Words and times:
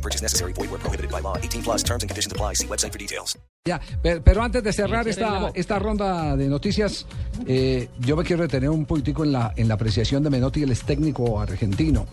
No 0.00 0.02
purchase 0.02 0.22
necessary. 0.22 0.52
Void 0.54 0.70
where 0.70 0.78
prohibited 0.80 1.10
by 1.10 1.20
law. 1.20 1.36
18 1.36 1.62
plus 1.62 1.82
terms 1.84 2.02
and 2.02 2.08
conditions 2.10 2.32
apply. 2.32 2.54
See 2.54 2.66
website 2.66 2.90
for 2.92 2.98
details. 2.98 3.36
Ya, 3.66 3.78
pe- 4.02 4.22
pero 4.22 4.42
antes 4.42 4.62
de 4.64 4.72
cerrar 4.72 5.06
esta, 5.06 5.50
esta 5.54 5.78
ronda 5.78 6.34
de 6.34 6.48
noticias, 6.48 7.04
eh, 7.46 7.90
yo 7.98 8.16
me 8.16 8.24
quiero 8.24 8.40
detener 8.42 8.70
un 8.70 8.86
poquitico 8.86 9.22
en 9.22 9.32
la, 9.32 9.52
en 9.54 9.68
la 9.68 9.74
apreciación 9.74 10.22
de 10.22 10.30
Menotti, 10.30 10.62
el 10.62 10.70
ex 10.70 10.82
técnico 10.84 11.38
argentino 11.38 12.06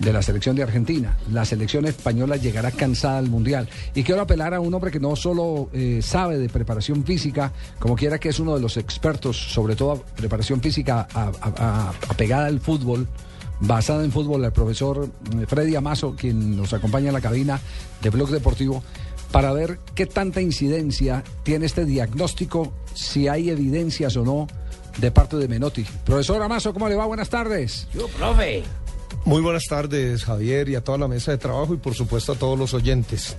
de 0.00 0.12
la 0.12 0.22
selección 0.22 0.56
de 0.56 0.64
Argentina. 0.64 1.16
La 1.32 1.44
selección 1.44 1.86
española 1.86 2.34
llegará 2.36 2.72
cansada 2.72 3.18
al 3.18 3.28
Mundial. 3.28 3.68
Y 3.94 4.02
quiero 4.02 4.22
apelar 4.22 4.54
a 4.54 4.58
un 4.60 4.74
hombre 4.74 4.90
que 4.90 4.98
no 4.98 5.14
solo 5.14 5.70
eh, 5.72 6.00
sabe 6.02 6.36
de 6.38 6.48
preparación 6.48 7.04
física, 7.04 7.52
como 7.78 7.94
quiera 7.94 8.18
que 8.18 8.30
es 8.30 8.40
uno 8.40 8.56
de 8.56 8.60
los 8.60 8.76
expertos, 8.76 9.36
sobre 9.36 9.76
todo 9.76 10.02
preparación 10.16 10.60
física 10.60 11.06
a- 11.14 11.30
a- 11.40 11.52
a- 11.58 11.90
apegada 12.08 12.46
al 12.46 12.58
fútbol, 12.58 13.06
basada 13.60 14.04
en 14.04 14.12
fútbol, 14.12 14.44
el 14.44 14.52
profesor 14.52 15.08
eh, 15.32 15.46
Freddy 15.46 15.74
Amazo, 15.76 16.14
quien 16.16 16.56
nos 16.56 16.72
acompaña 16.72 17.08
en 17.08 17.14
la 17.14 17.20
cabina 17.20 17.60
de 18.02 18.10
Blog 18.10 18.30
Deportivo, 18.30 18.82
para 19.32 19.52
ver 19.52 19.78
qué 19.94 20.06
tanta 20.06 20.40
incidencia 20.40 21.22
tiene 21.42 21.66
este 21.66 21.84
diagnóstico, 21.84 22.72
si 22.94 23.28
hay 23.28 23.50
evidencias 23.50 24.16
o 24.16 24.24
no 24.24 24.46
de 24.98 25.10
parte 25.10 25.36
de 25.36 25.48
Menotti. 25.48 25.84
Profesor 26.04 26.42
Amazo, 26.42 26.72
¿cómo 26.72 26.88
le 26.88 26.94
va? 26.94 27.06
Buenas 27.06 27.28
tardes. 27.28 27.86
profe. 28.16 28.64
Muy 29.24 29.42
buenas 29.42 29.64
tardes, 29.68 30.24
Javier, 30.24 30.68
y 30.68 30.74
a 30.74 30.82
toda 30.82 30.98
la 30.98 31.08
mesa 31.08 31.32
de 31.32 31.38
trabajo 31.38 31.74
y 31.74 31.76
por 31.76 31.94
supuesto 31.94 32.32
a 32.32 32.36
todos 32.36 32.58
los 32.58 32.72
oyentes. 32.72 33.36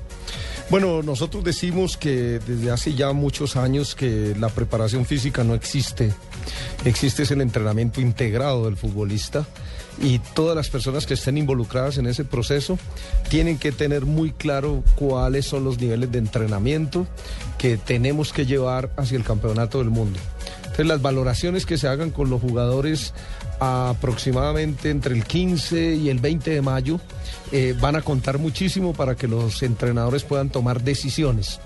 Bueno, 0.69 1.01
nosotros 1.01 1.44
decimos 1.44 1.97
que 1.97 2.39
desde 2.45 2.69
hace 2.69 2.94
ya 2.94 3.11
muchos 3.11 3.55
años 3.55 3.95
que 3.95 4.35
la 4.39 4.49
preparación 4.49 5.05
física 5.05 5.44
no 5.44 5.55
existe. 5.55 6.13
Existe 6.85 7.23
es 7.23 7.31
el 7.31 7.41
entrenamiento 7.41 8.01
integrado 8.01 8.66
del 8.66 8.77
futbolista 8.77 9.47
y 10.02 10.19
todas 10.19 10.55
las 10.55 10.69
personas 10.69 11.05
que 11.05 11.14
estén 11.14 11.38
involucradas 11.38 11.97
en 11.97 12.08
ese 12.08 12.23
proceso 12.25 12.78
tienen 13.30 13.58
que 13.58 13.72
tener 13.72 14.06
muy 14.06 14.31
claro 14.31 14.83
cuáles 14.95 15.45
son 15.45 15.64
los 15.64 15.80
niveles 15.80 16.11
de 16.11 16.19
entrenamiento 16.19 17.08
que 17.58 17.78
tenemos 17.78 18.31
que 18.33 18.45
llevar 18.45 18.91
hacia 18.97 19.17
el 19.17 19.23
campeonato 19.23 19.80
del 19.80 19.89
mundo. 19.89 20.19
Entonces 20.64 20.88
las 20.88 21.02
valoraciones 21.02 21.66
que 21.66 21.78
se 21.78 21.88
hagan 21.88 22.11
con 22.11 22.30
los 22.30 22.41
jugadores 22.41 23.14
aproximadamente 23.59 24.89
entre 24.89 25.15
el 25.15 25.25
15 25.25 25.95
y 25.95 26.09
el 26.09 26.19
20 26.19 26.52
de 26.52 26.61
mayo 26.61 26.99
eh, 27.52 27.75
van 27.79 27.95
a 27.95 28.01
contar 28.01 28.38
muchísimo 28.38 28.93
para 28.93 29.16
que 29.16 29.27
los 29.27 29.61
entrenadores 29.63 30.23
puedan 30.23 30.49
tomar 30.49 30.81
decisiones. 30.81 31.59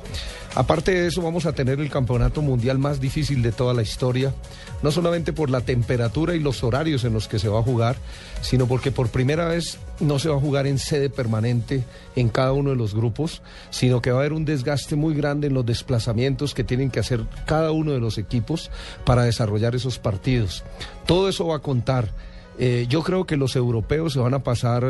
Aparte 0.56 0.92
de 0.92 1.08
eso, 1.08 1.24
vamos 1.24 1.48
a 1.48 1.54
tener 1.54 1.80
el 1.80 1.90
campeonato 1.90 2.44
mundial 2.44 2.78
más 2.78 3.00
difícil 3.00 3.42
de 3.42 3.52
toda 3.52 3.74
la 3.74 3.82
historia, 3.82 4.36
no 4.84 4.92
solamente 4.92 5.34
por 5.34 5.50
la 5.50 5.62
temperatura 5.62 6.36
y 6.36 6.40
los 6.40 6.64
horarios 6.64 7.04
en 7.06 7.14
los 7.14 7.28
que 7.28 7.40
se 7.40 7.50
va 7.50 7.60
a 7.60 7.64
jugar, 7.64 7.96
sino 8.42 8.68
porque 8.68 8.92
por 8.92 9.10
primera 9.10 9.48
vez 9.48 9.80
no 10.00 10.20
se 10.20 10.30
va 10.30 10.36
a 10.36 10.40
jugar 10.40 10.68
en 10.68 10.78
sede 10.78 11.10
permanente 11.10 11.84
en 12.16 12.30
cada 12.30 12.54
uno 12.54 12.70
de 12.70 12.76
los 12.76 12.94
grupos, 12.94 13.42
sino 13.72 14.02
que 14.02 14.12
va 14.12 14.18
a 14.18 14.20
haber 14.20 14.34
un 14.34 14.46
desgaste 14.46 14.96
muy 14.96 15.16
grande 15.16 15.48
en 15.48 15.56
los 15.56 15.66
desplazamientos 15.66 16.54
que 16.54 16.64
tienen 16.64 16.92
que 16.92 17.00
hacer 17.00 17.22
cada 17.48 17.72
uno 17.72 17.92
de 17.92 18.00
los 18.00 18.20
equipos 18.20 18.70
para 19.06 19.24
desarrollar 19.24 19.74
esos 19.74 19.98
partidos. 19.98 20.64
Todo 21.08 21.30
eso 21.30 21.48
va 21.48 21.58
a 21.58 21.60
contar 21.60 21.83
contar. 21.84 22.08
Eh, 22.60 22.86
yo 22.90 23.02
creo 23.04 23.26
que 23.26 23.36
los 23.38 23.56
europeos 23.56 24.14
se 24.14 24.20
van 24.20 24.34
a 24.34 24.44
pasar 24.44 24.84
eh, 24.84 24.90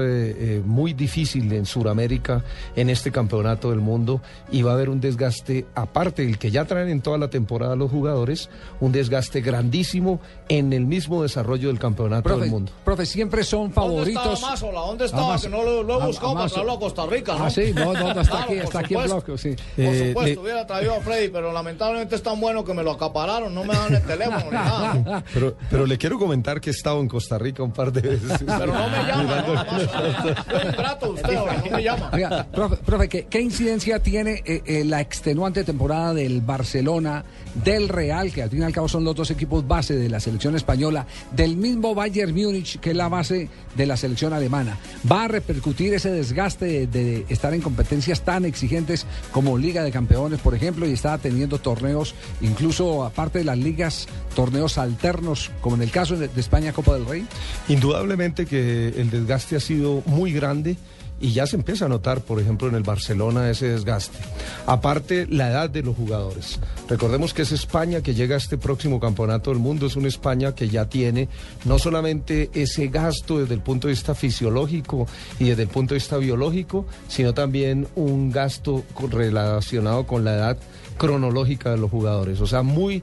eh, 0.58 0.62
muy 0.66 0.94
difícil 0.94 1.52
en 1.54 1.66
Sudamérica 1.66 2.44
en 2.76 2.90
este 2.90 3.12
campeonato 3.12 3.70
del 3.70 3.80
mundo 3.80 4.22
y 4.52 4.62
va 4.64 4.72
a 4.72 4.74
haber 4.74 4.90
un 4.90 5.00
desgaste, 5.00 5.66
aparte 5.76 6.26
del 6.26 6.38
que 6.38 6.52
ya 6.52 6.66
traen 6.66 6.90
en 6.90 7.02
toda 7.02 7.18
la 7.18 7.30
temporada 7.30 7.76
los 7.76 7.90
jugadores, 7.92 8.50
un 8.80 8.92
desgaste 8.92 9.42
grandísimo 9.42 10.20
en 10.50 10.74
el 10.74 10.86
mismo 10.86 11.24
desarrollo 11.24 11.70
del 11.70 11.80
campeonato 11.80 12.24
Profe, 12.24 12.42
del 12.42 12.50
mundo. 12.52 12.72
profe, 12.84 13.06
siempre 13.06 13.44
son 13.44 13.62
¿Dónde 13.72 13.76
favoritos. 13.76 14.34
estaba 14.34 14.52
Mazola? 14.52 14.80
¿Dónde 14.82 15.06
estaba? 15.06 15.26
Amazo. 15.26 15.44
Que 15.50 15.56
no 15.56 15.64
lo, 15.64 15.84
lo 15.84 16.02
he 16.02 16.06
buscado 16.08 16.34
para 16.34 16.50
traerlo 16.50 16.72
a 16.74 16.80
Costa 16.80 17.06
Rica, 17.06 17.36
¿no? 17.38 17.46
Ah, 17.46 17.50
sí, 17.50 17.72
no, 17.74 17.94
no, 17.94 18.14
no, 18.14 18.22
está 18.22 18.24
Claro, 18.24 18.44
aquí, 18.46 18.54
está 18.56 18.80
aquí 18.80 18.96
en 18.96 19.04
bloque, 19.04 19.38
sí. 19.38 19.56
Por 19.76 19.86
Eh, 19.86 20.08
supuesto, 20.10 20.24
le- 20.24 20.38
hubiera 20.40 20.68
traído 20.68 20.96
a 20.96 21.00
Freddy, 21.02 21.30
pero 21.30 21.52
lamentablemente 21.54 22.16
es 22.16 22.24
tan 22.24 22.40
bueno 22.42 22.64
que 22.66 22.74
me 22.74 22.84
lo 22.84 22.92
acapararon, 22.92 23.54
no 23.54 23.64
me 23.64 23.74
dan 23.74 23.94
el 23.96 24.02
teléfono 24.04 24.46
ni 24.46 24.52
nada. 24.52 25.24
Pero, 25.34 25.56
pero 25.70 25.86
le 25.86 25.98
quiero 25.98 26.18
comentar 26.20 26.60
que 26.60 26.70
he 26.70 26.74
estado 26.74 27.00
en 27.00 27.08
Costa 27.08 27.38
Rica 27.38 27.53
un 27.62 27.72
par 27.72 27.92
de 27.92 28.02
veces. 28.02 28.44
Pero 28.46 28.68
no 28.68 28.90
me 28.90 29.04
llama, 29.04 29.42
¿no? 29.42 31.10
Un 31.10 31.16
usted, 31.16 31.34
no 31.34 31.78
me 31.78 31.84
llama. 31.84 32.10
Oiga, 32.14 32.48
profe, 32.52 32.78
profe, 32.78 33.10
¿qué, 33.10 33.26
qué 33.26 33.42
incidencia 33.42 34.00
tiene 34.00 34.42
eh, 34.46 34.62
eh, 34.66 34.84
la 34.84 35.02
extenuante 35.02 35.64
temporada 35.64 36.14
del 36.14 36.42
Barcelona, 36.42 37.24
del 37.64 37.90
Real, 37.90 38.32
que 38.32 38.42
al 38.44 38.50
fin 38.50 38.62
y 38.62 38.64
al 38.64 38.74
cabo 38.74 38.90
son 38.90 39.04
los 39.04 39.16
dos 39.16 39.32
equipos 39.32 39.68
base 39.68 39.96
de 39.96 40.10
la 40.10 40.20
selección 40.20 40.56
española, 40.56 41.06
del 41.32 41.56
mismo 41.56 41.94
Bayern 41.94 42.34
Múnich, 42.34 42.80
que 42.80 42.92
es 42.92 42.96
la 42.96 43.10
base 43.10 43.50
de 43.76 43.86
la 43.86 43.96
selección 43.96 44.34
alemana? 44.34 44.78
¿Va 45.10 45.26
a 45.26 45.28
repercutir 45.28 45.94
ese 45.94 46.12
desgaste 46.12 46.66
de, 46.66 46.88
de 46.88 47.26
estar 47.30 47.54
en 47.54 47.62
competencias 47.62 48.22
tan 48.22 48.46
exigentes 48.46 49.06
como 49.32 49.58
Liga 49.58 49.84
de 49.84 49.92
Campeones, 49.92 50.40
por 50.40 50.56
ejemplo, 50.56 50.88
y 50.88 50.94
está 50.94 51.18
teniendo 51.18 51.60
torneos, 51.60 52.16
incluso 52.42 53.04
aparte 53.04 53.40
de 53.40 53.46
las 53.46 53.58
ligas, 53.58 54.08
torneos 54.36 54.78
alternos, 54.78 55.52
como 55.62 55.76
en 55.76 55.84
el 55.84 55.92
caso 55.92 56.18
de 56.18 56.24
de 56.28 56.42
España 56.42 56.74
Copa 56.74 56.94
del 56.94 57.06
Rey? 57.06 57.26
Indudablemente 57.68 58.46
que 58.46 58.90
el 58.90 59.10
desgaste 59.10 59.56
ha 59.56 59.60
sido 59.60 60.04
muy 60.06 60.34
grande 60.34 60.78
y 61.24 61.32
ya 61.32 61.48
se 61.48 61.56
empieza 61.56 61.86
a 61.86 61.88
notar, 61.88 62.20
por 62.20 62.42
ejemplo, 62.42 62.68
en 62.68 62.76
el 62.76 62.84
Barcelona 62.84 63.50
ese 63.50 63.70
desgaste. 63.70 64.18
Aparte, 64.66 65.26
la 65.30 65.50
edad 65.50 65.70
de 65.70 65.82
los 65.82 65.96
jugadores. 65.96 66.60
Recordemos 66.90 67.34
que 67.34 67.44
es 67.44 67.54
España 67.54 68.02
que 68.02 68.14
llega 68.14 68.36
a 68.36 68.38
este 68.38 68.58
próximo 68.58 69.00
campeonato 69.00 69.50
del 69.50 69.60
mundo, 69.60 69.86
es 69.86 69.96
una 69.96 70.10
España 70.10 70.54
que 70.54 70.68
ya 70.68 70.90
tiene 70.90 71.30
no 71.64 71.80
solamente 71.80 72.50
ese 72.54 72.88
gasto 72.88 73.40
desde 73.40 73.54
el 73.54 73.62
punto 73.62 73.88
de 73.88 73.94
vista 73.94 74.16
fisiológico 74.16 75.08
y 75.40 75.46
desde 75.46 75.64
el 75.64 75.70
punto 75.70 75.94
de 75.94 76.00
vista 76.00 76.18
biológico, 76.18 76.86
sino 77.08 77.34
también 77.34 77.88
un 77.96 78.30
gasto 78.30 78.84
relacionado 79.10 80.06
con 80.06 80.26
la 80.26 80.34
edad 80.36 80.58
cronológica 80.98 81.72
de 81.72 81.78
los 81.78 81.90
jugadores. 81.90 82.42
O 82.42 82.48
sea, 82.48 82.64
muy 82.64 83.02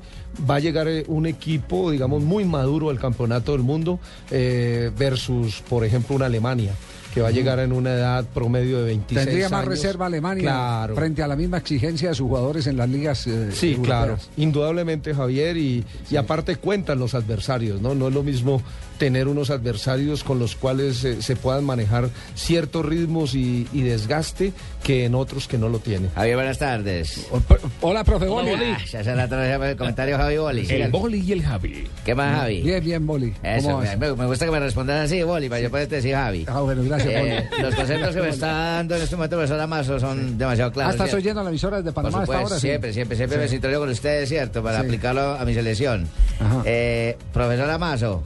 va 0.49 0.57
a 0.57 0.61
llegar 0.61 0.89
eh, 0.89 1.05
un 1.09 1.27
equipo, 1.27 1.91
digamos, 1.91 2.23
muy 2.23 2.45
maduro 2.45 2.91
al 2.91 2.99
campeonato 2.99 3.53
del 3.53 3.63
mundo 3.63 3.99
eh, 4.31 4.91
versus, 4.99 5.63
por 5.69 5.85
ejemplo, 5.85 6.17
una 6.17 6.27
Alemania 6.27 6.73
que 7.13 7.21
va 7.21 7.27
a 7.27 7.33
llegar 7.33 7.59
en 7.59 7.73
una 7.73 7.93
edad 7.95 8.25
promedio 8.33 8.79
de 8.79 8.85
26 8.85 9.25
Tendría 9.27 9.49
más 9.49 9.59
años. 9.63 9.69
reserva 9.71 10.07
Alemania 10.07 10.43
Claro. 10.45 10.95
frente 10.95 11.25
a 11.25 11.27
la 11.27 11.35
misma 11.35 11.57
exigencia 11.59 12.11
de 12.11 12.15
sus 12.15 12.29
jugadores 12.29 12.69
en 12.69 12.77
las 12.77 12.89
ligas. 12.89 13.27
eh, 13.27 13.49
Sí, 13.53 13.73
europeas. 13.73 13.87
claro, 13.87 14.19
indudablemente 14.37 15.13
Javier 15.13 15.57
y, 15.57 15.85
y 16.09 16.15
aparte 16.17 16.55
cuentan 16.55 17.01
los 17.01 17.15
adversarios, 17.15 17.81
¿no? 17.81 17.97
No 17.97 18.07
es 18.07 18.15
lo 18.15 18.23
mismo 18.23 18.63
tener 18.97 19.27
unos 19.27 19.51
adversarios 19.51 20.23
con 20.23 20.39
los 20.39 20.55
cuales 20.55 21.03
eh, 21.05 21.21
se 21.23 21.35
puedan 21.35 21.65
manejar 21.65 22.11
ciertos 22.37 22.85
ritmos 22.87 23.35
y, 23.35 23.67
y 23.73 23.81
desgaste 23.83 24.53
que 24.85 25.05
en 25.07 25.15
otros 25.17 25.49
que 25.49 25.59
no 25.59 25.69
lo 25.69 25.79
tienen. 25.81 26.11
Javier, 26.15 26.37
buenas 26.37 26.59
tardes. 26.59 27.27
O- 27.33 27.41
Hola, 27.81 28.05
profe 28.05 28.27
Boli. 28.27 28.51
Ah, 28.55 28.79
ya 28.89 29.03
se 29.03 29.17
la 29.17 29.27
traje 29.27 29.71
el 29.71 29.77
comentario 29.77 30.17
Javi 30.23 30.37
Boli. 30.39 30.61
El 30.61 30.67
sigan. 30.67 30.91
Boli 30.93 31.19
y 31.21 31.33
el 31.33 31.43
Javi. 31.43 31.89
¿Qué 32.05 32.15
más, 32.15 32.37
Javi? 32.41 32.63
Bien, 32.63 32.85
bien, 32.85 33.07
Boli. 33.07 33.33
Eso, 33.43 33.69
¿Cómo 33.69 33.81
me, 33.83 33.97
me- 33.97 34.27
gusta 34.27 34.45
que 34.45 34.51
me 34.53 34.61
respondan 34.61 35.03
así, 35.03 35.23
Boli, 35.23 35.49
para 35.49 35.61
yo 35.61 35.71
poder 35.71 35.89
decir 35.89 36.15
Javi. 36.15 36.45
Ah, 36.49 36.61
bueno, 36.61 36.83
gracias, 36.85 37.13
Eh, 37.13 37.47
Boli. 37.51 37.63
los 37.63 37.75
conceptos 37.75 38.15
que 38.15 38.23
me 38.23 38.29
está 38.31 38.47
dando 38.47 38.97
en 38.97 39.03
este 39.03 39.17
momento 39.17 39.37
profesor 39.37 39.61
Amazo 39.61 39.99
son 40.01 40.39
demasiado 40.39 40.71
Ah, 40.71 40.73
claros. 40.73 40.95
¿estás 40.95 41.09
¿cierto? 41.11 41.23
oyendo 41.25 41.43
la 41.45 41.51
emisora 41.51 41.77
desde 41.79 41.93
Por 41.93 42.03
Panamá 42.05 42.19
a 42.21 42.23
esta 42.25 42.33
supuesto, 42.35 42.55
hora? 42.55 42.61
Sí. 42.61 42.67
siempre, 42.69 42.93
siempre, 42.93 43.17
siempre 43.17 43.39
me 43.39 43.49
sintonio 43.49 43.79
con 43.81 43.89
ustedes, 43.89 44.29
¿cierto? 44.29 44.63
Para 44.63 44.81
Sí. 44.81 44.87
aplicarlo 44.87 45.35
a 45.35 45.45
mi 45.45 45.55
selección. 45.55 46.09
Ajá. 46.39 46.63
Eh, 46.65 47.17
profesor 47.33 47.71
Amazo. 47.71 48.23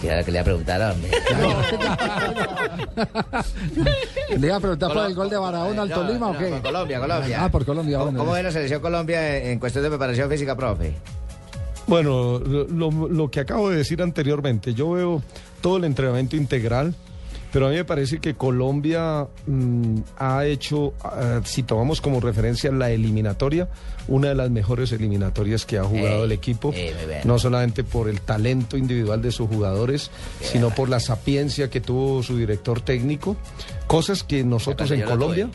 Que 0.00 0.06
era 0.06 0.18
lo 0.20 0.24
que 0.24 0.32
le 0.32 0.38
iba 0.38 0.40
a 0.40 0.44
preguntar, 0.44 0.80
hombre. 0.92 1.10
Le 4.38 4.46
iba 4.46 4.56
a 4.56 4.60
preguntar 4.60 4.92
por 4.92 5.04
el 5.06 5.14
gol 5.14 5.30
de 5.30 5.36
Barahona 5.36 5.82
al 5.82 5.88
No, 5.88 5.94
Tolima 5.94 6.26
no, 6.26 6.30
o 6.32 6.38
qué? 6.38 6.46
Por 6.48 6.62
Colombia, 6.62 7.00
Colombia. 7.00 7.44
Ah, 7.44 7.50
por 7.50 7.64
Colombia, 7.64 7.98
¿Cómo, 7.98 8.04
bueno. 8.10 8.18
¿Cómo 8.20 8.32
ve 8.32 8.42
la 8.42 8.52
selección 8.52 8.80
Colombia 8.80 9.36
en 9.50 9.58
cuestión 9.58 9.82
de 9.84 9.90
preparación 9.90 10.30
física, 10.30 10.56
profe? 10.56 10.94
Bueno, 11.86 12.38
lo- 12.38 12.90
lo 13.08 13.30
que 13.30 13.40
acabo 13.40 13.70
de 13.70 13.78
decir 13.78 14.02
anteriormente, 14.02 14.74
yo 14.74 14.90
veo 14.92 15.22
todo 15.60 15.78
el 15.78 15.84
entrenamiento 15.84 16.36
integral, 16.36 16.94
pero 17.52 17.66
a 17.66 17.70
mí 17.70 17.76
me 17.76 17.84
parece 17.84 18.18
que 18.18 18.34
Colombia 18.34 19.26
mm, 19.46 19.96
ha 20.18 20.44
hecho, 20.46 20.94
ah, 21.02 21.40
si 21.44 21.62
tomamos 21.62 22.00
como 22.00 22.20
referencia 22.20 22.70
la 22.72 22.90
eliminatoria, 22.90 23.68
una 24.08 24.28
de 24.28 24.34
las 24.34 24.50
mejores 24.50 24.92
eliminatorias 24.92 25.64
que 25.66 25.78
ha 25.78 25.84
jugado 25.84 26.22
Eh, 26.22 26.24
el 26.24 26.32
equipo, 26.32 26.72
eh, 26.74 26.94
muy 26.98 27.06
bien. 27.06 27.20
no 27.24 27.38
solamente 27.38 27.84
por 27.84 28.08
el 28.08 28.20
talento 28.20 28.76
individual 28.76 29.20
de 29.22 29.32
sus 29.32 29.48
jugadores, 29.48 30.10
sino 30.40 30.70
por 30.70 30.88
la 30.88 31.00
sapiencia 31.00 31.68
que 31.70 31.80
tuvo 31.80 32.22
su 32.22 32.36
director 32.36 32.80
técnico, 32.80 33.36
cosas 33.86 34.22
que 34.24 34.44
nosotros 34.44 34.90
en 34.90 35.02
Colombia... 35.02 35.48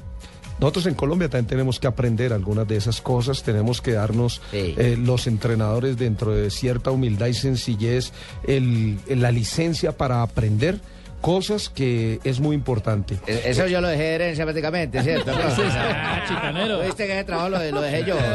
Nosotros 0.59 0.85
en 0.85 0.93
Colombia 0.93 1.29
también 1.29 1.47
tenemos 1.47 1.79
que 1.79 1.87
aprender 1.87 2.31
algunas 2.31 2.67
de 2.67 2.77
esas 2.77 3.01
cosas, 3.01 3.41
tenemos 3.41 3.81
que 3.81 3.93
darnos 3.93 4.39
Sí. 4.51 4.75
eh, 4.77 4.95
los 4.97 5.25
entrenadores 5.25 5.97
dentro 5.97 6.31
de 6.31 6.51
cierta 6.51 6.91
humildad 6.91 7.25
y 7.27 7.33
sencillez 7.33 8.13
el- 8.47 8.99
la 9.09 9.31
licencia 9.31 9.97
para 9.97 10.21
aprender 10.21 10.79
cosas 11.23 11.69
que 11.69 12.19
es 12.25 12.41
muy 12.41 12.53
importante. 12.53 13.17
Eh, 13.27 13.43
Eso 13.45 13.65
yo 13.67 13.79
lo 13.79 13.87
dejé 13.87 14.03
de 14.03 14.15
herencia 14.15 14.43
prácticamente, 14.43 15.01
¿cierto? 15.01 15.31
profe? 15.33 15.61
Ah, 15.71 16.21
chicanero. 16.27 16.81
¿Viste 16.81 17.07
que 17.07 17.13
ese 17.13 17.23
trabajo 17.23 17.47
lo, 17.49 17.71
lo 17.71 17.81
dejé 17.81 18.03
yo? 18.03 18.15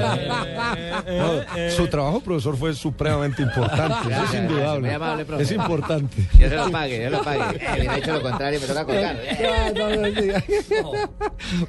No, 1.09 1.71
su 1.71 1.87
trabajo, 1.89 2.21
profesor, 2.21 2.57
fue 2.57 2.75
supremamente 2.75 3.43
importante, 3.43 3.95
eso 4.01 4.11
es 4.11 4.17
Gracias, 4.19 4.43
indudable. 4.43 4.81
muy 4.87 4.91
amable, 4.95 5.27
es 5.39 5.53
importante. 5.53 6.17
Yo 6.39 6.49
se 6.49 6.57
lo 6.57 6.71
pague, 6.71 7.03
yo 7.03 7.11
lo 7.11 7.23
pague. 7.23 7.57
Eh, 7.59 7.67
hubiera 7.77 7.99
hecho 7.99 8.13
lo 8.15 8.23
contrario, 8.23 8.61
me 8.61 8.67
toca 8.67 8.85
colgar. 8.85 9.19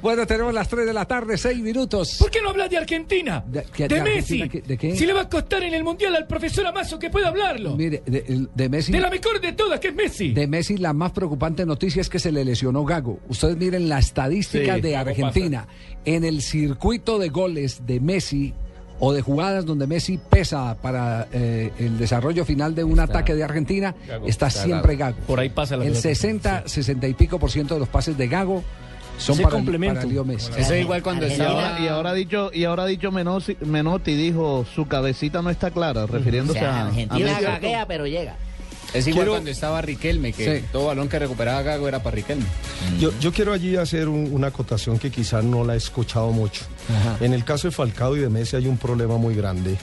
Bueno, 0.02 0.26
tenemos 0.26 0.54
las 0.54 0.68
3 0.68 0.86
de 0.86 0.92
la 0.92 1.04
tarde, 1.04 1.36
6 1.36 1.58
minutos. 1.60 2.16
¿Por 2.18 2.30
qué 2.30 2.40
no 2.42 2.50
hablas 2.50 2.70
de 2.70 2.78
Argentina? 2.78 3.42
¿De- 3.46 3.60
De, 3.60 3.66
qué- 3.72 3.88
de 3.88 4.02
Messi. 4.02 4.48
De 4.48 4.78
qué? 4.78 4.96
Si 4.96 5.06
le 5.06 5.12
va 5.12 5.22
a 5.22 5.28
costar 5.28 5.62
en 5.62 5.74
el 5.74 5.84
Mundial 5.84 6.14
al 6.16 6.26
profesor 6.26 6.66
Amazo 6.66 6.98
que 6.98 7.10
pueda 7.10 7.28
hablarlo. 7.28 7.76
Mire, 7.76 8.02
de, 8.06 8.46
de 8.54 8.68
Messi. 8.68 8.92
De 8.92 9.00
la 9.00 9.10
mejor 9.10 9.40
de 9.40 9.52
todas, 9.52 9.80
que 9.80 9.88
es 9.88 9.94
Messi. 9.94 10.32
De 10.32 10.46
Messi, 10.46 10.76
la 10.76 10.92
más 11.10 11.14
preocupante 11.16 11.66
noticia 11.66 12.00
es 12.00 12.08
que 12.08 12.18
se 12.20 12.30
le 12.30 12.44
lesionó 12.44 12.84
Gago. 12.84 13.18
Ustedes 13.28 13.56
miren 13.56 13.88
la 13.88 13.98
estadística 13.98 14.76
Sí, 14.76 14.80
de 14.80 14.90
Gago 14.92 15.10
Argentina. 15.10 15.66
En 16.04 16.24
el 16.24 16.40
circuito 16.40 17.18
de 17.18 17.28
goles 17.30 17.82
de 17.86 17.98
Messi 18.00 18.54
o 19.00 19.12
de 19.12 19.22
jugadas 19.22 19.66
donde 19.66 19.86
Messi 19.88 20.18
pesa 20.18 20.76
para 20.80 21.26
eh, 21.32 21.72
el 21.78 21.98
desarrollo 21.98 22.44
final 22.44 22.74
de 22.74 22.84
un 22.84 23.00
ataque 23.00 23.34
de 23.34 23.42
Argentina, 23.42 23.94
está 24.26 24.50
siempre 24.50 24.94
Gago. 24.96 25.16
Por 25.26 25.40
ahí 25.40 25.48
pasa 25.48 25.76
la 25.76 25.84
El 25.84 25.90
pelota. 25.92 26.02
60, 26.08 26.62
60 26.68 27.08
y 27.08 27.14
pico 27.14 27.38
por 27.38 27.50
ciento 27.50 27.74
de 27.74 27.80
los 27.80 27.88
pases 27.88 28.16
de 28.16 28.28
Gago 28.28 28.62
son 29.18 29.34
Ese 29.34 29.42
para, 29.42 29.54
complemento. 29.56 30.00
para 30.00 30.06
Leo 30.12 30.24
Messi. 30.24 30.50
Eso 30.56 30.74
es 30.74 30.82
igual 30.82 31.02
cuando 31.02 31.26
Y 31.26 31.40
ahora, 31.40 31.78
y 31.80 31.88
ahora 31.88 32.10
ha 32.10 32.14
dicho, 32.14 32.50
y 32.54 32.64
ahora 32.64 32.86
dicho 32.86 33.10
Menotti, 33.10 33.56
Menotti 33.66 34.14
dijo 34.14 34.64
su 34.74 34.86
cabecita 34.86 35.42
no 35.42 35.50
está 35.50 35.70
clara, 35.72 36.04
O 36.04 36.06
refiriéndose 36.06 36.58
sea, 36.60 36.70
a, 36.76 36.80
a 36.84 36.86
Argentina 36.88 37.24
Messi. 37.32 37.42
gaguea, 37.44 37.86
pero 37.86 38.06
llega. 38.06 38.36
Es 38.94 39.06
igual 39.06 39.22
Quiero- 39.24 39.32
cuando 39.32 39.50
estaba 39.50 39.80
Riquelme, 39.82 40.32
que 40.32 40.60
Sí. 40.60 40.66
todo 40.72 40.86
balón 40.86 41.08
que 41.08 41.18
recuperaba 41.18 41.62
Gago 41.62 41.86
era 41.88 42.02
para 42.02 42.16
Riquelme. 42.16 42.44
Yo, 42.98 43.10
yo 43.20 43.32
quiero 43.32 43.52
allí 43.52 43.76
hacer 43.76 44.08
un- 44.08 44.28
una 44.32 44.48
acotación 44.48 44.98
que 44.98 45.10
quizás 45.10 45.44
no 45.44 45.64
la 45.64 45.74
he 45.74 45.76
escuchado 45.76 46.30
mucho. 46.32 46.62
Ajá. 46.88 47.24
En 47.24 47.32
el 47.32 47.44
caso 47.44 47.68
de 47.68 47.72
Falcao 47.72 48.16
y 48.16 48.20
de 48.20 48.28
Messi 48.28 48.56
hay 48.56 48.66
un 48.66 48.78
problema 48.78 49.16
muy 49.16 49.34
grande 49.34 49.76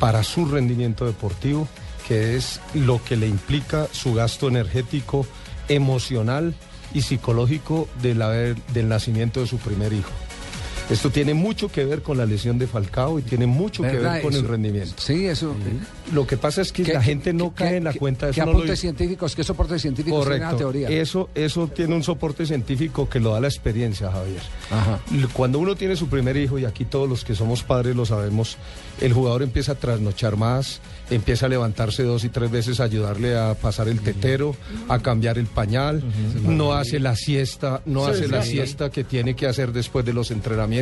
para 0.00 0.22
su 0.22 0.46
rendimiento 0.46 1.04
deportivo, 1.06 1.68
que 2.08 2.36
es 2.36 2.60
lo 2.74 3.02
que 3.04 3.16
le 3.16 3.26
implica 3.26 3.88
su 3.92 4.14
gasto 4.14 4.48
energético, 4.48 5.26
emocional 5.68 6.54
y 6.94 7.02
psicológico 7.02 7.88
del, 8.00 8.22
haber- 8.22 8.56
del 8.72 8.88
nacimiento 8.88 9.40
de 9.40 9.46
su 9.46 9.58
primer 9.58 9.92
hijo. 9.92 10.10
Esto 10.88 11.10
tiene 11.10 11.34
mucho 11.34 11.68
que 11.68 11.84
ver 11.84 12.02
con 12.02 12.16
la 12.16 12.26
lesión 12.26 12.58
de 12.58 12.68
Falcao 12.68 13.18
y 13.18 13.22
tiene 13.22 13.46
mucho 13.46 13.82
que 13.82 13.96
ver 13.98 14.22
con 14.22 14.32
Eso- 14.32 14.40
el 14.42 14.48
rendimiento. 14.48 14.94
Sí, 14.98 15.26
eso. 15.26 15.54
Lo 16.12 16.26
que 16.28 16.36
pasa 16.36 16.62
es 16.62 16.70
que 16.70 16.84
¿Qué- 16.84 16.92
la 16.92 17.02
gente 17.02 17.32
no 17.32 17.48
qué- 17.54 17.64
cae 17.64 17.76
en 17.78 17.84
la 17.84 17.92
qué- 17.92 17.98
cuenta 17.98 18.26
de 18.26 18.32
¿Qué 18.32 18.40
eso. 18.40 18.52
no 18.52 18.62
lo 18.64 18.76
científicos? 18.76 19.34
¿Qué 19.34 19.42
soportes 19.42 19.82
científicos 19.82 20.20
tiene 20.24 20.38
la 20.38 20.50
Correcto. 20.50 20.56
teoría? 20.72 20.88
Eso, 20.88 21.28
eso 21.34 21.66
tiene 21.66 21.94
un 21.96 22.04
soporte 22.04 22.46
científico 22.46 23.08
que 23.08 23.18
lo 23.18 23.32
da 23.32 23.40
la 23.40 23.48
experiencia, 23.48 24.12
Javier. 24.12 24.40
Ajá. 24.70 25.00
Cuando 25.32 25.58
uno 25.58 25.74
tiene 25.74 25.96
su 25.96 26.06
primer 26.08 26.36
hijo, 26.36 26.56
y 26.58 26.64
aquí 26.64 26.84
todos 26.84 27.08
los 27.08 27.24
que 27.24 27.34
somos 27.34 27.64
padres 27.64 27.96
lo 27.96 28.06
sabemos, 28.06 28.56
el 29.00 29.12
jugador 29.12 29.42
empieza 29.42 29.72
a 29.72 29.74
trasnochar 29.74 30.36
más, 30.36 30.80
empieza 31.10 31.46
a 31.46 31.48
levantarse 31.48 32.04
dos 32.04 32.22
y 32.24 32.28
tres 32.28 32.50
veces 32.50 32.78
a 32.78 32.84
ayudarle 32.84 33.36
a 33.36 33.54
pasar 33.54 33.88
el 33.88 34.00
tetero, 34.00 34.54
a 34.88 35.00
cambiar 35.00 35.36
el 35.38 35.46
pañal, 35.46 36.04
no 36.44 36.74
hace 36.74 37.00
la 37.00 37.16
siesta, 37.16 37.82
no 37.86 38.06
hace 38.06 38.28
la 38.28 38.42
siesta 38.44 38.90
que 38.90 39.02
tiene 39.02 39.34
que 39.34 39.46
hacer 39.48 39.72
después 39.72 40.04
de 40.04 40.12
los 40.12 40.30
entrenamientos, 40.30 40.75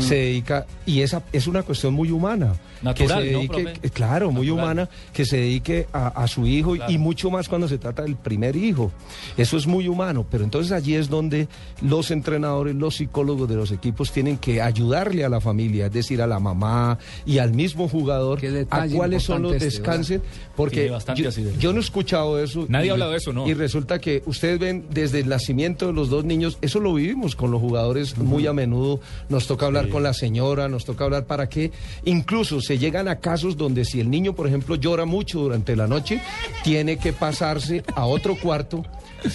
se 0.00 0.14
dedica, 0.14 0.66
y 0.86 1.00
esa 1.02 1.22
es 1.32 1.46
una 1.46 1.62
cuestión 1.62 1.94
muy 1.94 2.10
humana. 2.10 2.54
Natural, 2.82 2.94
que 3.22 3.26
se 3.26 3.32
¿no, 3.32 3.38
dedique, 3.40 3.62
profe? 3.64 3.86
eh, 3.86 3.90
claro, 3.90 4.30
muy 4.32 4.48
humana, 4.48 4.88
que 5.12 5.26
se 5.26 5.36
dedique 5.36 5.86
a, 5.92 6.08
a 6.08 6.26
su 6.26 6.46
hijo 6.46 6.76
y 6.76 6.96
mucho 6.96 7.30
más 7.30 7.46
cuando 7.46 7.68
se 7.68 7.76
trata 7.76 8.02
del 8.02 8.16
primer 8.16 8.56
hijo. 8.56 8.90
Eso 9.36 9.58
es 9.58 9.66
muy 9.66 9.86
humano, 9.86 10.24
pero 10.30 10.44
entonces 10.44 10.72
allí 10.72 10.94
es 10.94 11.10
donde 11.10 11.46
los 11.82 12.10
entrenadores, 12.10 12.74
los 12.74 12.96
psicólogos 12.96 13.48
de 13.50 13.56
los 13.56 13.70
equipos 13.70 14.12
tienen 14.12 14.38
que 14.38 14.62
ayudarle 14.62 15.24
a 15.26 15.28
la 15.28 15.42
familia, 15.42 15.86
es 15.86 15.92
decir, 15.92 16.22
a 16.22 16.26
la 16.26 16.40
mamá 16.40 16.98
y 17.26 17.36
al 17.36 17.52
mismo 17.52 17.86
jugador 17.86 18.40
a 18.70 18.86
cuáles 18.88 19.24
son 19.24 19.42
los 19.42 19.52
este, 19.52 19.66
descansen, 19.66 20.22
porque 20.56 20.86
yo, 20.88 20.96
asidero. 20.96 21.58
yo 21.58 21.72
no 21.74 21.80
he 21.80 21.82
escuchado 21.82 22.42
eso. 22.42 22.64
Nadie 22.68 22.86
y- 22.86 22.88
ha 22.88 22.92
hablado 22.92 23.10
de 23.10 23.18
eso, 23.18 23.34
¿no? 23.34 23.46
Y 23.46 23.52
resulta 23.52 23.98
que 23.98 24.22
ustedes 24.24 24.58
ven 24.58 24.86
desde 24.90 25.20
el 25.20 25.28
nacimiento 25.28 25.86
de 25.86 25.92
los 25.92 26.08
dos 26.08 26.24
niños, 26.24 26.56
eso 26.62 26.80
lo 26.80 26.94
vivimos 26.94 27.36
con 27.36 27.50
los 27.50 27.60
jugadores 27.60 28.16
muy 28.16 28.46
a 28.46 28.54
menudo, 28.54 29.00
nos 29.28 29.46
toca 29.46 29.66
hablar 29.66 29.88
con 29.88 30.02
la 30.02 30.12
señora, 30.14 30.68
nos 30.68 30.84
toca 30.84 31.04
hablar 31.04 31.26
para 31.26 31.48
qué, 31.48 31.70
incluso 32.04 32.60
se 32.60 32.78
llegan 32.78 33.08
a 33.08 33.16
casos 33.16 33.56
donde 33.56 33.84
si 33.84 34.00
el 34.00 34.10
niño, 34.10 34.34
por 34.34 34.46
ejemplo, 34.46 34.76
llora 34.76 35.04
mucho 35.04 35.40
durante 35.40 35.76
la 35.76 35.86
noche, 35.86 36.20
tiene 36.64 36.96
que 36.96 37.12
pasarse 37.12 37.82
a 37.94 38.06
otro 38.06 38.36
cuarto. 38.36 38.84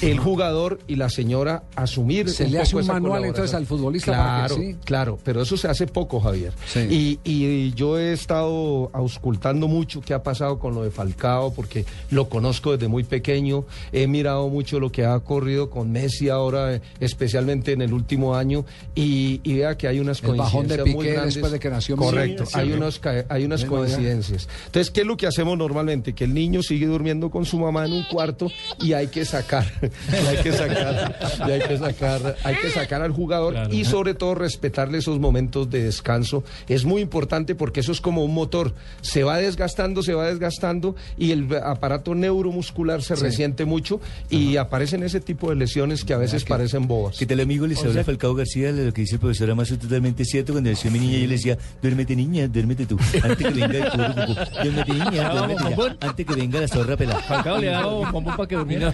El 0.02 0.18
jugador 0.20 0.80
y 0.88 0.96
la 0.96 1.12
señora 1.12 1.62
asumir. 1.76 2.32
Se 2.32 2.48
le 2.48 2.58
hace 2.60 2.76
un 2.76 2.88
manual, 2.88 3.24
entonces, 3.24 3.54
al 3.54 3.68
futbolista 3.68 4.14
para 4.14 4.24
que 4.24 4.48
Claro, 4.48 4.56
sí. 4.56 4.76
claro, 4.84 5.20
pero 5.24 5.42
eso 5.44 5.58
se 5.58 5.68
hace 5.68 5.86
poco, 5.86 6.20
Javier. 6.20 6.54
Sí. 6.66 6.80
Y, 6.90 7.20
y 7.24 7.72
yo 7.74 8.00
he 8.00 8.12
estado 8.12 8.90
auscultando 8.94 9.68
mucho 9.68 10.02
qué 10.02 10.16
ha 10.16 10.24
pasado 10.24 10.58
con 10.58 10.74
lo 10.74 10.82
de 10.82 10.90
Falcao, 10.90 11.54
porque 11.54 11.86
lo 12.10 12.30
conozco 12.30 12.72
desde 12.72 12.88
muy 12.88 13.04
pequeño. 13.04 13.66
He 13.92 14.08
mirado 14.08 14.50
mucho 14.50 14.80
lo 14.80 14.92
que 14.92 15.06
ha 15.06 15.16
ocurrido 15.16 15.70
con 15.70 15.92
Messi 15.92 16.30
ahora, 16.30 16.82
especialmente 17.00 17.72
en 17.74 17.84
el 17.84 17.94
último 17.94 18.36
año, 18.36 18.66
y, 18.96 19.40
y 19.44 19.54
vea 19.54 19.75
que 19.78 19.88
hay 19.88 20.00
unas 20.00 20.22
El 20.24 20.36
bajón 20.36 20.68
de 20.68 20.78
coincidencias 20.78 20.96
muy 20.96 21.04
Piqué 21.06 21.14
grandes. 21.14 21.34
después 21.36 21.52
de 21.52 21.60
que 21.60 21.70
nació. 21.70 21.96
Correcto, 21.98 22.46
Sí, 22.46 22.52
hay, 22.60 22.68
sí. 22.68 22.74
unos, 22.74 23.00
ca- 23.00 23.26
hay 23.30 23.46
unas 23.46 23.66
coincidencias. 23.66 24.48
Entonces, 24.68 24.92
¿qué 24.92 25.02
es 25.02 25.08
lo 25.08 25.18
que 25.18 25.28
hacemos 25.28 25.58
normalmente? 25.58 26.14
Que 26.14 26.24
el 26.26 26.34
niño 26.34 26.62
sigue 26.64 26.86
durmiendo 26.88 27.30
con 27.30 27.46
su 27.46 27.58
mamá 27.60 27.86
en 27.86 27.94
un 27.94 28.04
cuarto 28.04 28.48
y 28.82 28.94
hay 28.94 29.08
que 29.08 29.26
sacar, 29.26 29.66
y 29.82 30.26
hay 30.28 30.38
que 30.44 30.52
sacar, 30.52 31.20
y 31.48 31.52
hay 31.52 31.60
que 31.62 31.78
sacar, 31.78 32.36
hay 32.44 32.56
que 32.56 32.70
sacar 32.70 33.02
al 33.02 33.12
jugador 33.12 33.54
Claro. 33.54 33.74
y 33.74 33.86
sobre 33.86 34.14
todo 34.14 34.36
respetarle 34.36 34.98
esos 35.00 35.20
momentos 35.20 35.70
de 35.70 35.84
descanso. 35.84 36.44
Es 36.68 36.86
muy 36.86 37.02
importante 37.02 37.56
porque 37.56 37.80
eso 37.80 37.92
es 37.92 38.02
como 38.02 38.24
un 38.24 38.34
motor. 38.34 38.74
Se 39.02 39.24
va 39.24 39.38
desgastando, 39.38 40.04
se 40.04 40.14
va 40.14 40.28
desgastando 40.28 40.96
y 41.18 41.32
el 41.32 41.48
aparato 41.64 42.16
neuromuscular 42.16 43.02
se 43.02 43.16
resiente 43.16 43.66
mucho 43.66 44.00
y 44.30 44.58
aparecen 44.58 45.04
ese 45.04 45.20
tipo 45.20 45.50
de 45.50 45.56
lesiones 45.56 46.04
que 46.04 46.14
a 46.14 46.18
veces 46.18 46.44
parecen 46.46 46.88
bobas. 46.88 47.18
¿Qué 47.18 47.26
tal 47.26 47.40
amigo? 47.40 47.66
Les 47.68 47.84
habla 47.84 48.04
Falcao 48.04 48.34
García, 48.36 48.72
lo 48.72 48.94
que 48.94 49.02
dice 49.02 49.16
el 49.16 49.20
profesor 49.22 49.50
Amazo 49.52 49.65
es 49.74 49.80
totalmente 49.80 50.24
cierto. 50.26 50.54
Cuando 50.54 50.70
decía 50.70 50.92
mi 50.92 51.00
niña, 51.00 51.18
yo 51.18 51.28
le 51.28 51.34
decía, 51.34 51.58
duérmete 51.82 52.16
niña, 52.16 52.48
duérmete 52.48 52.86
tú. 52.86 52.98
Antes 53.24 53.38
que 53.38 53.54
venga 53.54 53.78
el 53.78 53.92
cucú. 53.92 54.40
Duérmete 54.64 54.94
niña, 54.94 55.30
duérmete 55.30 55.64
ya. 55.76 55.98
Antes 56.08 56.26
que 56.26 56.36
venga 56.36 56.62
la 56.62 56.68
zorra 56.68 56.98
pelada. 56.98 57.22
Falcao 57.22 57.58
le 57.58 57.68
dado 57.68 58.12
bombón 58.12 58.36
para 58.36 58.48
que 58.48 58.56
durmiera. 58.56 58.94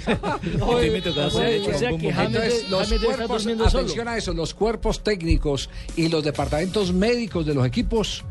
Hoy 0.62 0.90
me 0.92 1.02
tocaba 1.02 1.28
o 1.28 1.32
sea, 1.32 1.40
ponerle 1.40 1.76
o 1.76 1.78
sea 1.78 1.98
que. 1.98 2.14
James, 2.14 2.70
los 2.70 2.94
cuerpos, 2.94 3.48
atención 3.48 4.08
a 4.08 4.18
eso, 4.18 4.34
los 4.34 4.54
cuerpos 4.54 5.04
técnicos 5.04 5.70
y 5.96 6.10
los 6.10 6.24
departamentos 6.24 6.94
médicos 6.94 7.46
de 7.46 7.54
los 7.54 7.66
equipos 7.66 8.24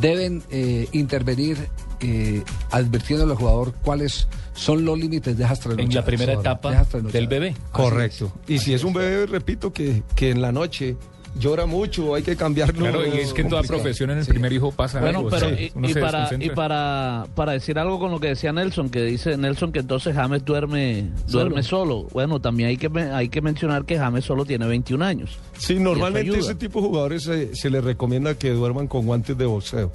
deben 0.00 0.42
eh, 0.50 0.88
intervenir 0.92 1.68
eh, 2.00 2.42
advirtiendo 2.70 3.24
al 3.24 3.34
jugador 3.34 3.72
cuáles 3.82 4.28
son 4.54 4.84
los 4.84 4.98
límites 4.98 5.36
de 5.36 5.44
esas 5.44 5.64
En 5.66 5.94
la 5.94 6.04
primera 6.04 6.34
etapa 6.34 6.84
del 7.12 7.26
bebé. 7.26 7.54
Correcto. 7.72 8.32
Y 8.46 8.58
si 8.58 8.74
es 8.74 8.84
un 8.84 8.92
bebé, 8.92 9.26
repito, 9.26 9.72
que, 9.72 10.02
que 10.14 10.30
en 10.30 10.40
la 10.42 10.52
noche 10.52 10.96
llora 11.38 11.66
mucho, 11.66 12.14
hay 12.14 12.22
que 12.22 12.36
cambiarlo. 12.36 12.74
Claro, 12.80 13.06
y 13.06 13.18
es 13.20 13.32
que 13.32 13.42
en 13.42 13.48
toda 13.48 13.62
profesión 13.62 14.10
en 14.10 14.18
el 14.18 14.24
Sí. 14.24 14.30
primer 14.32 14.52
hijo 14.52 14.72
pasa 14.72 15.00
Bueno, 15.00 15.18
algo. 15.20 15.30
pero 15.30 15.48
sí. 15.56 15.72
y, 15.82 15.94
para, 15.94 16.30
y 16.38 16.50
para, 16.50 17.26
para 17.34 17.52
decir 17.52 17.78
algo 17.78 17.98
con 17.98 18.10
lo 18.10 18.18
que 18.20 18.28
decía 18.28 18.52
Nelson, 18.52 18.88
que 18.90 19.02
dice 19.02 19.36
Nelson 19.36 19.72
que 19.72 19.80
entonces 19.80 20.14
James 20.14 20.44
duerme 20.44 21.10
duerme 21.28 21.62
solo. 21.62 22.06
Bueno, 22.12 22.40
también 22.40 22.68
hay 22.70 22.76
que 22.76 22.90
hay 23.12 23.28
que 23.28 23.40
mencionar 23.40 23.84
que 23.84 23.98
James 23.98 24.24
solo 24.24 24.44
tiene 24.44 24.66
21 24.66 25.04
años. 25.04 25.38
Sí, 25.58 25.76
normalmente 25.78 26.38
ese 26.38 26.54
tipo 26.54 26.80
de 26.80 26.86
jugadores 26.88 27.22
se, 27.24 27.54
se 27.54 27.70
les 27.70 27.82
recomienda 27.84 28.34
que 28.34 28.50
duerman 28.50 28.86
con 28.88 29.06
guantes 29.06 29.36
de 29.36 29.46
boxeo. 29.46 29.90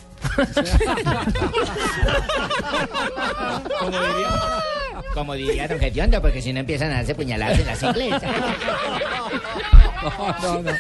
Como 3.80 3.92
diría, 4.00 4.30
como 5.14 5.34
diría 5.34 5.68
don 5.68 5.80
Gediondo, 5.80 6.22
porque 6.22 6.42
si 6.42 6.54
no 6.54 6.60
empiezan 6.60 6.92
a 6.92 6.96
darse 6.96 7.16
puñaladas 7.16 7.60
en 7.60 7.66
las 7.68 7.84
iglesias. 7.84 8.24
No, 10.02 10.62
no, 10.62 10.62
no. 10.62 10.72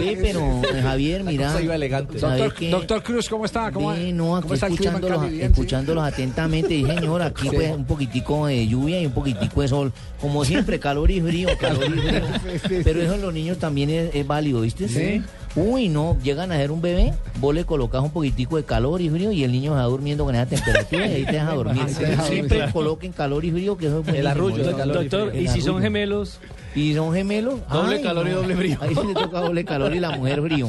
Sí, 0.00 0.16
pero 0.20 0.62
Javier, 0.82 1.24
mira. 1.24 1.52
Doctor, 1.52 2.70
doctor 2.70 3.02
Cruz, 3.02 3.28
¿cómo 3.28 3.44
está? 3.44 3.72
¿Cómo, 3.72 3.94
no, 3.94 4.36
aquí 4.36 4.52
está 4.52 4.66
el 4.66 4.76
clima 4.76 4.94
escuchándolos, 4.94 5.30
sí. 5.30 5.42
escuchándolos 5.42 6.04
atentamente, 6.04 6.68
sí, 6.68 6.84
señor, 6.84 7.22
aquí 7.22 7.48
pues 7.50 7.74
un 7.74 7.84
poquitico 7.84 8.46
de 8.46 8.66
lluvia 8.66 9.00
y 9.00 9.06
un 9.06 9.12
poquitico 9.12 9.62
de 9.62 9.68
sol, 9.68 9.92
como 10.20 10.44
siempre, 10.44 10.78
calor 10.78 11.10
y 11.10 11.20
frío, 11.20 11.48
calor 11.58 11.86
y 11.86 12.58
frío, 12.58 12.80
pero 12.84 13.00
eso 13.00 13.14
en 13.14 13.22
los 13.22 13.32
niños 13.32 13.58
también 13.58 13.90
es, 13.90 14.26
válido, 14.26 14.60
¿viste? 14.60 14.88
Sí. 14.88 15.22
Uy, 15.56 15.88
no, 15.88 16.16
llegan 16.22 16.52
a 16.52 16.56
ser 16.56 16.70
un 16.70 16.82
bebé, 16.82 17.14
vos 17.40 17.54
le 17.54 17.64
colocas 17.64 18.02
un 18.02 18.10
poquitico 18.10 18.56
de 18.56 18.64
calor 18.64 19.00
y 19.00 19.08
frío 19.08 19.32
y 19.32 19.44
el 19.44 19.52
niño 19.52 19.72
se 19.72 19.78
va 19.78 19.84
durmiendo 19.84 20.24
con 20.24 20.34
esa 20.34 20.46
temperatura 20.46 21.06
y 21.06 21.14
ahí 21.14 21.24
te 21.24 21.32
deja 21.32 21.54
dormir. 21.54 21.82
Siempre 22.28 22.70
coloquen 22.72 23.12
calor 23.12 23.44
y 23.44 23.50
frío, 23.50 23.76
que 23.76 23.86
eso 23.86 24.00
es 24.00 24.04
buenísimo, 24.04 24.30
arrullo. 24.30 24.64
Doctor, 24.64 25.34
El 25.34 25.42
y 25.42 25.48
si 25.48 25.60
son 25.60 25.80
gemelos, 25.80 26.38
y 26.78 26.94
son 26.94 27.12
gemelos. 27.12 27.60
Doble 27.68 27.96
Ay, 27.96 28.02
calor 28.02 28.28
y 28.28 28.30
doble 28.30 28.56
frío. 28.56 28.78
Ahí 28.80 28.94
sí 28.94 29.06
le 29.06 29.14
toca 29.14 29.40
doble 29.40 29.64
calor 29.64 29.94
y 29.94 30.00
la 30.00 30.10
mujer 30.16 30.42
frío. 30.42 30.68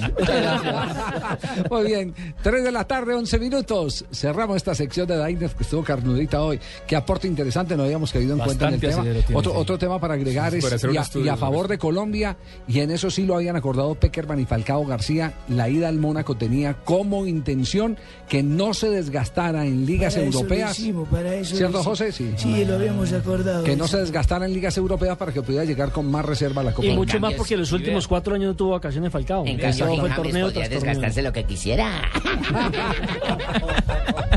Muy 1.70 1.84
bien, 1.86 2.13
3 2.42 2.63
de 2.63 2.72
la 2.72 2.84
tarde, 2.86 3.13
11 3.16 3.39
minutos. 3.39 4.06
Cerramos 4.12 4.58
esta 4.58 4.75
sección 4.75 5.08
de 5.08 5.24
Diners 5.25 5.54
que 5.54 5.63
estuvo 5.63 5.84
carnudita 5.84 6.42
hoy. 6.42 6.60
Qué 6.88 6.96
aporte 6.96 7.28
interesante, 7.28 7.75
no 7.78 7.84
habíamos 7.84 8.12
caído 8.12 8.34
en 8.34 8.39
cuenta 8.39 8.68
en 8.68 8.74
el 8.75 8.80
tema. 8.80 9.04
tiene, 9.04 9.24
Otro, 9.34 9.51
sí. 9.51 9.58
otro 9.60 9.78
tema 9.78 10.00
para 10.00 10.16
agregar 10.16 10.54
es, 10.56 10.63
y 10.92 10.98
a, 10.98 11.01
estudio 11.01 11.25
y 11.25 11.30
a 11.30 11.32
sobre 11.34 11.39
favor 11.39 11.68
de 11.68 11.78
Colombia, 11.78 12.38
y 12.68 12.80
en 12.80 12.92
eso 12.92 13.10
sí 13.10 13.25
lo 13.25 13.36
habían 13.36 13.56
acordado 13.56 13.96
Peckerman 13.96 14.39
y 14.39 14.46
Falcao 14.46 14.86
García, 14.86 15.34
la 15.48 15.70
ida 15.70 15.88
al 15.89 15.98
Mónaco 15.98 16.36
tenía 16.36 16.74
como 16.74 17.25
intención 17.28 17.98
que 18.28 18.44
no 18.44 18.74
se 18.74 18.89
desgastara 18.89 19.66
en 19.66 19.86
ligas 19.86 20.13
Para 20.16 20.25
eso 20.28 20.32
lo 20.34 20.39
europeas. 20.39 20.80
hicimos, 20.80 21.08
para 21.10 21.36
eso 21.36 21.56
¿Cierto. 21.56 21.84
José? 21.84 22.12
Sí. 22.12 22.32
Sí, 22.38 22.66
lo 22.66 22.75
habíamos 22.75 23.12
acordado. 23.13 23.63
Que 23.63 23.75
no 23.75 23.88
se 23.88 23.98
desgastara 23.98 24.46
en 24.46 24.54
ligas 24.54 24.78
europeas 24.78 25.18
para 25.18 25.32
que 25.32 25.42
pudiera 25.42 25.66
llegar 25.66 25.92
con 25.92 25.99
más 26.03 26.25
reserva 26.25 26.62
a 26.62 26.65
la 26.65 26.74
Copa 26.74 26.88
Y 26.88 26.91
mucho 26.91 27.20
más 27.20 27.34
porque 27.34 27.58
los 27.58 27.72
últimos 27.72 28.08
cuatro 28.08 28.36
años 28.36 28.50
no 28.50 28.56
tuvo 28.56 28.72
vacaciones 28.72 29.12
Falcao. 29.12 29.46
En 29.46 29.58
cambio, 29.58 29.86
fue 29.86 29.98
James 29.98 30.15
torneo 30.15 30.48
podía 30.48 30.70
desgastarse 30.70 31.22
lo 31.22 31.34
que 31.34 31.44
quisiera. 31.44 32.10